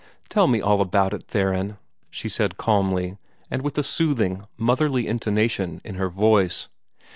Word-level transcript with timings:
"Tell 0.29 0.47
me 0.47 0.59
all 0.59 0.81
about 0.81 1.13
it, 1.13 1.27
Theron," 1.27 1.77
she 2.09 2.27
said 2.27 2.57
calmly, 2.57 3.19
and 3.51 3.61
with 3.61 3.77
a 3.77 3.83
soothing, 3.83 4.47
motherly 4.57 5.05
intonation 5.07 5.79
in 5.83 5.93
her 5.93 6.09
voice. 6.09 6.69